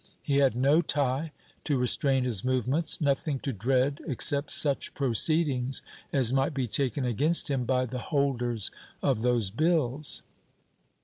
[0.23, 1.31] He had no tie
[1.63, 7.51] to restrain his movements, nothing to dread except such proceedings as might be taken against
[7.51, 8.71] him by the holders
[9.03, 10.23] of those bills.